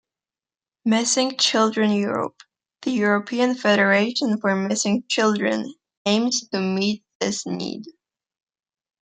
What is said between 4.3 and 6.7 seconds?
for missing children, aims to